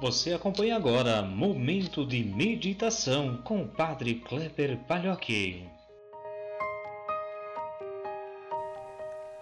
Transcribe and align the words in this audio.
Você 0.00 0.32
acompanha 0.32 0.76
agora 0.76 1.22
Momento 1.22 2.06
de 2.06 2.22
Meditação 2.22 3.38
com 3.38 3.62
o 3.62 3.66
Padre 3.66 4.14
Kleber 4.14 4.78
Palhoque. 4.86 5.64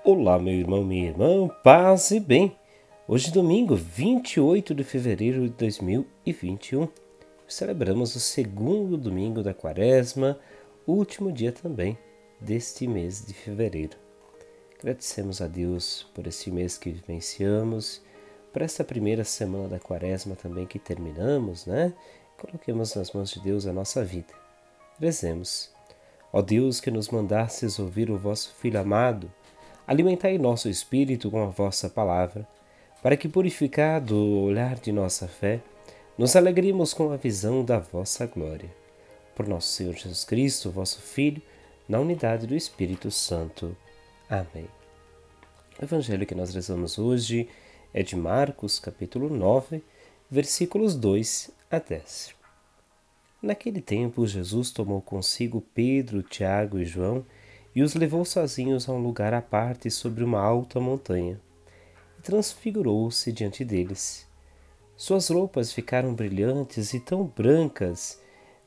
Olá, 0.03 0.38
meu 0.38 0.54
irmão, 0.54 0.82
minha 0.82 1.08
irmã, 1.08 1.46
paz 1.62 2.11
e 2.11 2.19
bem. 2.19 2.56
Hoje, 3.06 3.30
domingo, 3.30 3.77
28 3.77 4.74
de 4.74 4.82
fevereiro 4.82 5.42
de 5.42 5.50
2021, 5.50 6.88
celebramos 7.46 8.16
o 8.16 8.20
segundo 8.20 8.96
domingo 8.96 9.42
da 9.42 9.52
quaresma, 9.52 10.40
último 10.86 11.30
dia 11.30 11.52
também 11.52 11.98
deste 12.40 12.86
mês 12.86 13.22
de 13.26 13.34
fevereiro. 13.34 13.98
Agradecemos 14.78 15.42
a 15.42 15.46
Deus 15.46 16.06
por 16.14 16.27
este 16.27 16.50
mês 16.50 16.78
que 16.78 16.91
vivenciamos, 16.91 18.00
por 18.56 18.62
esta 18.62 18.82
primeira 18.82 19.23
semana 19.23 19.68
da 19.68 19.78
quaresma 19.78 20.34
também 20.34 20.64
que 20.64 20.78
terminamos, 20.78 21.66
né? 21.66 21.92
Coloquemos 22.38 22.95
nas 22.95 23.12
mãos 23.12 23.30
de 23.30 23.38
Deus 23.38 23.66
a 23.66 23.73
nossa 23.73 24.02
vida. 24.02 24.33
Rezemos. 24.98 25.70
Ó 26.33 26.41
Deus 26.41 26.80
que 26.80 26.91
nos 26.91 27.11
mandastes 27.11 27.78
ouvir 27.78 28.11
o 28.11 28.16
vosso 28.16 28.55
Filho 28.55 28.80
amado, 28.80 29.30
alimentai 29.87 30.38
nosso 30.38 30.70
espírito 30.70 31.30
com 31.30 31.42
a 31.42 31.50
vossa 31.50 31.91
palavra, 31.91 32.48
para 33.02 33.14
que, 33.14 33.28
purificado 33.28 34.16
o 34.16 34.45
olhar 34.45 34.77
de 34.77 34.91
nossa 34.91 35.28
fé, 35.28 35.61
nos 36.16 36.34
alegremos 36.34 36.95
com 36.95 37.12
a 37.12 37.16
visão 37.19 37.62
da 37.62 37.78
vossa 37.78 38.25
glória. 38.25 38.75
Por 39.34 39.47
nosso 39.47 39.69
Senhor 39.69 39.92
Jesus 39.92 40.25
Cristo, 40.25 40.70
vosso 40.70 41.02
Filho, 41.02 41.42
na 41.86 42.00
unidade 42.00 42.47
do 42.47 42.56
Espírito 42.56 43.11
Santo. 43.11 43.77
Amém. 44.30 44.66
O 45.78 45.84
evangelho 45.84 46.25
que 46.25 46.34
nós 46.34 46.55
rezamos 46.55 46.98
hoje 46.98 47.50
é 47.93 48.03
de 48.03 48.17
Marcos, 48.17 48.79
capítulo 48.79 49.29
9, 49.29 49.83
versículos 50.31 50.95
2 50.95 51.51
a 51.71 51.79
10. 51.79 52.34
Naquele 53.43 53.81
tempo, 53.81 54.27
Jesus 54.27 54.70
tomou 54.70 55.01
consigo 55.01 55.62
Pedro, 55.75 56.23
Tiago 56.23 56.78
e 56.78 56.84
João 56.84 57.25
e 57.75 57.83
os 57.83 57.95
levou 57.95 58.25
sozinhos 58.25 58.89
a 58.89 58.93
um 58.93 58.98
lugar 58.98 59.34
à 59.34 59.43
parte 59.43 59.91
sobre 59.91 60.25
uma 60.25 60.41
alta 60.41 60.81
montanha. 60.81 61.41
E 62.19 62.23
transfigurou-se 62.23 63.31
diante 63.31 63.65
deles. 63.65 64.27
Suas 64.97 65.28
roupas 65.28 65.73
ficaram 65.73 66.15
brilhantes 66.15 66.95
e 66.95 67.00
tão 67.00 67.25
brancas 67.25 68.21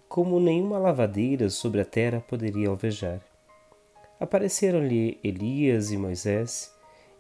como 0.08 0.40
nenhuma 0.40 0.78
lavadeira 0.78 1.50
sobre 1.50 1.82
a 1.82 1.86
terra 1.86 2.20
poderia 2.20 2.70
alvejar. 2.70 3.20
Apareceram-lhe 4.20 5.20
Elias 5.24 5.92
e 5.92 5.98
Moisés 5.98 6.72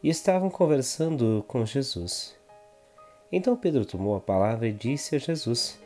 e 0.02 0.10
estavam 0.10 0.50
conversando 0.50 1.44
com 1.48 1.66
Jesus. 1.66 2.36
Então 3.32 3.56
Pedro 3.56 3.86
tomou 3.86 4.16
a 4.16 4.22
palavra 4.22 4.68
e 4.68 4.74
disse 4.74 5.16
a 5.16 5.20
Jesus: 5.20 5.80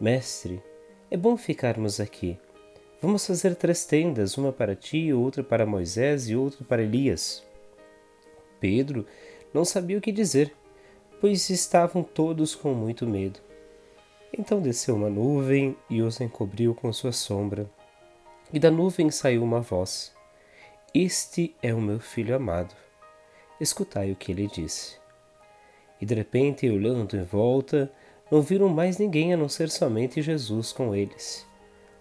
Mestre, 0.00 0.62
é 1.10 1.16
bom 1.16 1.36
ficarmos 1.36 2.00
aqui. 2.00 2.38
Vamos 3.00 3.26
fazer 3.26 3.54
três 3.54 3.86
tendas, 3.86 4.36
uma 4.36 4.52
para 4.52 4.74
ti, 4.74 5.12
outra 5.12 5.42
para 5.42 5.64
Moisés 5.64 6.28
e 6.28 6.36
outra 6.36 6.64
para 6.64 6.82
Elias. 6.82 7.44
Pedro 8.60 9.06
não 9.54 9.64
sabia 9.64 9.96
o 9.96 10.00
que 10.00 10.10
dizer, 10.10 10.52
pois 11.20 11.48
estavam 11.48 12.02
todos 12.02 12.54
com 12.54 12.74
muito 12.74 13.06
medo. 13.06 13.40
Então 14.36 14.60
desceu 14.60 14.96
uma 14.96 15.08
nuvem 15.08 15.76
e 15.88 16.02
os 16.02 16.20
encobriu 16.20 16.74
com 16.74 16.92
sua 16.92 17.12
sombra. 17.12 17.70
E 18.52 18.58
da 18.58 18.70
nuvem 18.70 19.10
saiu 19.10 19.42
uma 19.42 19.60
voz: 19.60 20.12
Este 20.92 21.54
é 21.62 21.72
o 21.72 21.80
meu 21.80 22.00
filho 22.00 22.34
amado. 22.34 22.74
Escutai 23.60 24.12
o 24.12 24.16
que 24.16 24.32
ele 24.32 24.46
disse. 24.46 24.96
E 26.00 26.06
de 26.06 26.14
repente, 26.14 26.68
olhando 26.68 27.16
em 27.16 27.24
volta, 27.24 27.90
não 28.30 28.40
viram 28.40 28.68
mais 28.68 28.98
ninguém 28.98 29.34
a 29.34 29.36
não 29.36 29.48
ser 29.48 29.70
somente 29.70 30.22
Jesus 30.22 30.72
com 30.72 30.94
eles. 30.94 31.46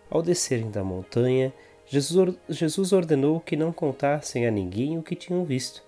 Ao 0.09 0.21
descerem 0.21 0.69
da 0.69 0.83
montanha, 0.83 1.53
Jesus 1.87 2.91
ordenou 2.93 3.39
que 3.39 3.55
não 3.55 3.71
contassem 3.71 4.45
a 4.45 4.51
ninguém 4.51 4.97
o 4.97 5.03
que 5.03 5.15
tinham 5.15 5.43
visto, 5.45 5.83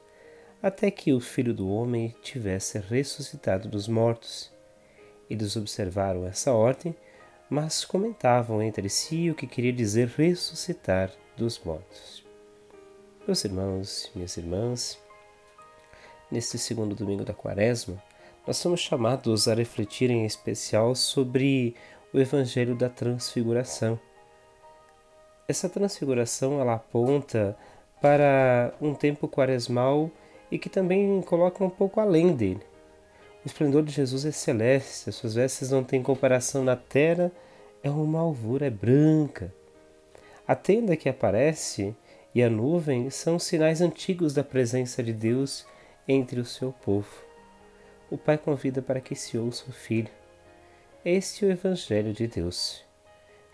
até 0.62 0.90
que 0.90 1.14
o 1.14 1.20
filho 1.20 1.54
do 1.54 1.70
homem 1.70 2.16
tivesse 2.22 2.80
ressuscitado 2.80 3.70
dos 3.70 3.88
mortos. 3.88 4.52
Eles 5.30 5.56
observaram 5.56 6.26
essa 6.26 6.52
ordem, 6.52 6.96
mas 7.50 7.86
comentavam 7.86 8.62
entre 8.62 8.90
si 8.90 9.30
o 9.30 9.36
que 9.36 9.46
queria 9.46 9.74
dizer 9.74 10.08
ressuscitar 10.08 11.12
dos 11.38 11.60
mortos. 11.60 12.26
Meus 13.28 13.44
irmãos, 13.46 14.12
minhas 14.16 14.36
irmãs, 14.38 14.98
neste 16.32 16.58
segundo 16.58 16.96
domingo 16.96 17.24
da 17.24 17.34
Quaresma, 17.34 18.02
nós 18.46 18.58
somos 18.58 18.80
chamados 18.80 19.48
a 19.48 19.54
refletir 19.54 20.10
em 20.10 20.26
especial 20.26 20.96
sobre 20.96 21.76
o 22.14 22.20
Evangelho 22.20 22.76
da 22.76 22.90
Transfiguração. 22.90 24.00
Essa 25.48 25.68
transfiguração 25.68 26.60
ela 26.60 26.76
aponta 26.76 27.58
para 28.02 28.74
um 28.82 28.94
tempo 28.94 29.28
quaresmal 29.28 30.10
e 30.52 30.58
que 30.58 30.70
também 30.70 31.22
coloca 31.22 31.64
um 31.64 31.70
pouco 31.70 32.00
além 32.00 32.36
dele. 32.36 32.62
O 33.44 33.48
esplendor 33.48 33.84
de 33.84 33.92
Jesus 33.92 34.26
é 34.26 34.32
celeste, 34.32 35.10
as 35.10 35.16
suas 35.16 35.36
vestes 35.36 35.72
não 35.72 35.84
têm 35.84 36.04
comparação 36.04 36.64
na 36.64 36.76
terra, 36.76 37.32
é 37.82 37.90
uma 37.90 38.20
alvura, 38.20 38.68
é 38.68 38.70
branca. 38.70 39.54
A 40.48 40.56
tenda 40.56 40.96
que 40.96 41.08
aparece 41.08 41.96
e 42.34 42.44
a 42.44 42.50
nuvem 42.50 43.10
são 43.10 43.40
sinais 43.40 43.82
antigos 43.82 44.34
da 44.34 44.44
presença 44.44 45.02
de 45.02 45.14
Deus 45.14 45.66
entre 46.12 46.40
o 46.40 46.46
seu 46.46 46.74
povo. 46.74 47.24
O 48.10 48.18
Pai 48.18 48.36
convida 48.36 48.82
para 48.82 49.00
que 49.00 49.14
se 49.14 49.38
ouça 49.38 49.70
o 49.70 49.72
Filho. 49.72 50.10
Este 51.06 51.46
é 51.46 51.48
o 51.48 51.52
Evangelho 51.52 52.12
de 52.12 52.26
Deus. 52.26 52.84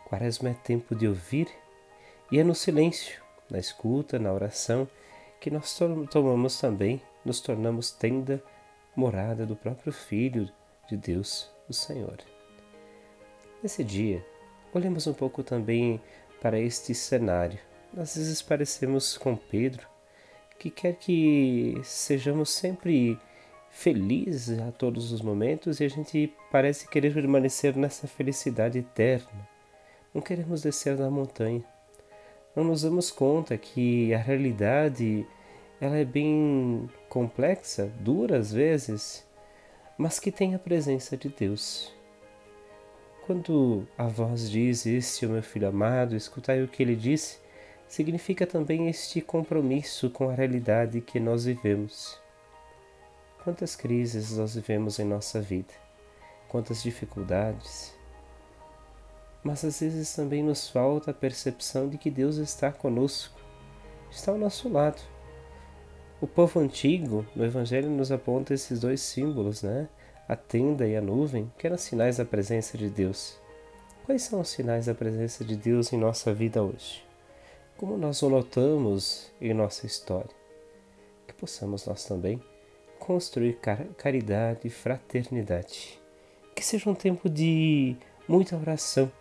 Quaresma 0.05 0.51
é 0.51 0.53
tempo 0.53 0.95
de 0.95 1.05
ouvir 1.05 1.49
e 2.31 2.39
é 2.39 2.45
no 2.45 2.55
silêncio, 2.55 3.21
na 3.49 3.59
escuta, 3.59 4.17
na 4.17 4.31
oração, 4.31 4.87
que 5.41 5.51
nós 5.51 5.77
tomamos 6.09 6.57
também, 6.57 7.01
nos 7.25 7.41
tornamos 7.41 7.91
tenda 7.91 8.41
morada 8.95 9.45
do 9.45 9.57
próprio 9.57 9.91
Filho 9.91 10.49
de 10.87 10.95
Deus, 10.95 11.51
o 11.67 11.73
Senhor. 11.73 12.19
Nesse 13.61 13.83
dia, 13.83 14.25
olhemos 14.73 15.07
um 15.07 15.13
pouco 15.13 15.43
também 15.43 16.01
para 16.41 16.57
este 16.57 16.95
cenário. 16.95 17.59
Às 17.97 18.15
vezes 18.15 18.41
parecemos 18.41 19.17
com 19.17 19.35
Pedro, 19.35 19.87
que 20.57 20.69
quer 20.69 20.95
que 20.95 21.79
sejamos 21.83 22.49
sempre 22.49 23.19
felizes 23.69 24.59
a 24.59 24.71
todos 24.71 25.11
os 25.11 25.21
momentos 25.21 25.79
e 25.79 25.83
a 25.83 25.89
gente 25.89 26.33
parece 26.49 26.87
querer 26.87 27.13
permanecer 27.13 27.75
nessa 27.75 28.07
felicidade 28.07 28.79
eterna. 28.79 29.47
Não 30.13 30.21
queremos 30.21 30.61
descer 30.61 30.95
da 30.95 31.09
montanha. 31.09 31.63
Não 32.55 32.63
nos 32.63 32.83
damos 32.83 33.11
conta 33.11 33.57
que 33.57 34.13
a 34.13 34.17
realidade 34.17 35.27
ela 35.81 35.97
é 35.97 36.05
bem 36.05 36.89
complexa, 37.09 37.91
dura 37.99 38.37
às 38.37 38.53
vezes, 38.53 39.27
mas 39.97 40.19
que 40.19 40.31
tem 40.31 40.55
a 40.55 40.59
presença 40.59 41.17
de 41.17 41.27
Deus. 41.27 41.93
Quando 43.25 43.85
a 43.97 44.07
voz 44.07 44.49
diz: 44.49 44.85
Este 44.85 45.25
é 45.25 45.27
o 45.27 45.31
meu 45.31 45.43
filho 45.43 45.67
amado, 45.67 46.15
escutai 46.15 46.63
o 46.63 46.67
que 46.67 46.81
ele 46.81 46.95
disse, 46.95 47.39
significa 47.87 48.45
também 48.45 48.87
este 48.87 49.21
compromisso 49.21 50.09
com 50.09 50.29
a 50.29 50.33
realidade 50.33 51.01
que 51.01 51.19
nós 51.19 51.45
vivemos. 51.45 52.19
Quantas 53.43 53.75
crises 53.75 54.37
nós 54.37 54.55
vivemos 54.55 54.99
em 54.99 55.05
nossa 55.05 55.39
vida, 55.39 55.73
quantas 56.47 56.81
dificuldades, 56.81 57.93
mas 59.43 59.63
às 59.63 59.79
vezes 59.79 60.15
também 60.15 60.41
nos 60.41 60.67
falta 60.67 61.11
a 61.11 61.13
percepção 61.13 61.87
de 61.87 61.97
que 61.97 62.09
Deus 62.09 62.37
está 62.37 62.71
conosco, 62.71 63.39
está 64.09 64.31
ao 64.31 64.37
nosso 64.37 64.67
lado 64.67 65.01
o 66.25 66.27
povo 66.27 66.59
antigo 66.59 67.23
no 67.35 67.45
Evangelho 67.45 67.87
nos 67.87 68.11
aponta 68.11 68.51
esses 68.51 68.79
dois 68.79 68.99
símbolos, 68.99 69.61
né? 69.61 69.87
A 70.27 70.35
tenda 70.35 70.87
e 70.87 70.95
a 70.95 71.01
nuvem, 71.01 71.51
que 71.55 71.67
eram 71.67 71.77
sinais 71.77 72.17
da 72.17 72.25
presença 72.25 72.77
de 72.77 72.89
Deus. 72.89 73.37
Quais 74.05 74.23
são 74.23 74.39
os 74.39 74.49
sinais 74.49 74.87
da 74.87 74.95
presença 74.95 75.45
de 75.45 75.55
Deus 75.55 75.93
em 75.93 75.97
nossa 75.97 76.33
vida 76.33 76.63
hoje? 76.63 77.04
Como 77.77 77.97
nós 77.97 78.21
o 78.21 78.29
notamos 78.29 79.31
em 79.41 79.53
nossa 79.53 79.85
história? 79.85 80.29
Que 81.27 81.33
possamos 81.33 81.85
nós 81.85 82.05
também 82.05 82.41
construir 82.99 83.59
caridade 83.97 84.61
e 84.65 84.69
fraternidade. 84.69 85.99
Que 86.55 86.63
seja 86.63 86.89
um 86.89 86.95
tempo 86.95 87.29
de 87.29 87.95
muita 88.27 88.55
oração, 88.55 89.11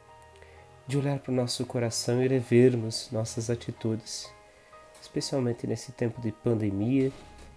de 0.86 0.96
olhar 0.96 1.18
para 1.18 1.32
o 1.32 1.34
nosso 1.34 1.66
coração 1.66 2.22
e 2.22 2.28
revermos 2.28 3.10
nossas 3.10 3.50
atitudes 3.50 4.32
especialmente 5.04 5.66
nesse 5.66 5.92
tempo 5.92 6.20
de 6.20 6.32
pandemia, 6.32 7.12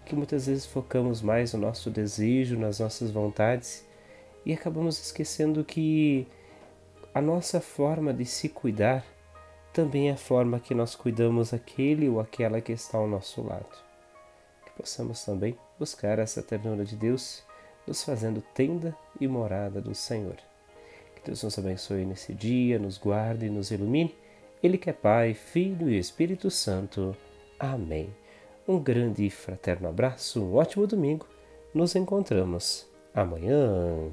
que 0.05 0.15
muitas 0.15 0.47
vezes 0.47 0.65
focamos 0.65 1.21
mais 1.21 1.53
no 1.53 1.59
nosso 1.59 1.89
desejo, 1.89 2.57
nas 2.57 2.79
nossas 2.79 3.09
vontades 3.09 3.85
e 4.45 4.53
acabamos 4.53 4.99
esquecendo 4.99 5.63
que 5.63 6.27
a 7.13 7.21
nossa 7.21 7.61
forma 7.61 8.13
de 8.13 8.25
se 8.25 8.49
cuidar 8.49 9.05
também 9.77 10.09
é 10.09 10.13
a 10.13 10.17
forma 10.17 10.59
que 10.59 10.73
nós 10.73 10.95
cuidamos 10.95 11.53
aquele 11.53 12.09
ou 12.09 12.19
aquela 12.19 12.59
que 12.59 12.71
está 12.71 12.97
ao 12.97 13.07
nosso 13.07 13.43
lado. 13.43 13.77
Que 14.65 14.71
possamos 14.71 15.23
também 15.23 15.55
buscar 15.77 16.17
essa 16.17 16.41
ternura 16.41 16.83
de 16.83 16.95
Deus 16.95 17.43
nos 17.85 18.03
fazendo 18.03 18.41
tenda 18.55 18.97
e 19.21 19.27
morada 19.27 19.79
do 19.79 19.93
Senhor. 19.93 20.37
Que 21.15 21.21
Deus 21.23 21.43
nos 21.43 21.59
abençoe 21.59 22.05
nesse 22.05 22.33
dia, 22.33 22.79
nos 22.79 22.97
guarde 22.97 23.45
e 23.45 23.51
nos 23.51 23.69
ilumine. 23.69 24.15
Ele 24.63 24.79
que 24.79 24.89
é 24.89 24.93
Pai, 24.93 25.35
Filho 25.35 25.87
e 25.87 25.99
Espírito 25.99 26.49
Santo. 26.49 27.15
Amém. 27.59 28.09
Um 28.67 28.79
grande 28.79 29.27
e 29.27 29.29
fraterno 29.29 29.87
abraço, 29.87 30.43
um 30.43 30.55
ótimo 30.55 30.87
domingo. 30.87 31.27
Nos 31.71 31.95
encontramos 31.95 32.87
amanhã. 33.13 34.11